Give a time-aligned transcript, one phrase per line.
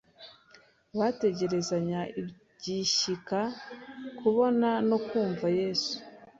[0.97, 3.39] Bategerezanya igishyika
[4.19, 5.95] kubona no kumva Yesu